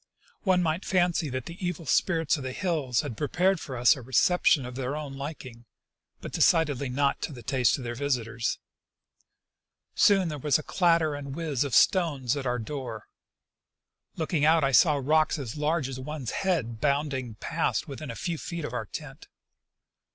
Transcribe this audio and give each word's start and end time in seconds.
One 0.41 0.63
might 0.63 0.83
fancy 0.83 1.29
that 1.29 1.45
the 1.45 1.63
evil 1.63 1.85
spirits 1.85 2.35
of 2.35 2.41
the 2.41 2.53
hills 2.53 3.01
had 3.01 3.15
prepared 3.15 3.59
for 3.59 3.77
us 3.77 3.95
a 3.95 4.01
reception 4.01 4.65
of 4.65 4.73
their 4.73 4.95
own 4.95 5.13
liking— 5.15 5.65
but 6.21 6.31
decidedly 6.31 6.89
not 6.89 7.21
to 7.21 7.31
the 7.31 7.43
taste 7.43 7.77
of 7.77 7.83
their 7.83 7.93
visitors. 7.93 8.57
Soon 9.93 10.29
there 10.29 10.39
was 10.39 10.57
a 10.57 10.63
clatter 10.63 11.13
and 11.13 11.35
whiz 11.35 11.63
of 11.63 11.75
stones 11.75 12.35
at 12.35 12.47
our 12.47 12.57
door. 12.57 13.09
Looking 14.15 14.43
out 14.43 14.63
I 14.63 14.71
saw 14.71 14.95
rocks 14.95 15.37
as 15.37 15.55
large 15.55 15.87
as 15.87 15.99
one's 15.99 16.31
head 16.31 16.81
bounding 16.81 17.35
past 17.35 17.87
within 17.87 18.09
a 18.09 18.15
few 18.15 18.39
feet 18.39 18.65
of 18.65 18.73
our 18.73 18.87
tent. 18.87 19.27